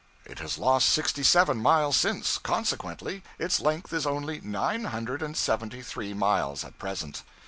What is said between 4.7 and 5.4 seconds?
hundred and